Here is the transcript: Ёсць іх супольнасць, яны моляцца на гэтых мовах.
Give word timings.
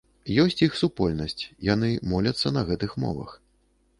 Ёсць 0.43 0.63
іх 0.67 0.77
супольнасць, 0.79 1.43
яны 1.73 1.91
моляцца 2.13 2.47
на 2.57 2.63
гэтых 2.69 2.99
мовах. 3.07 3.37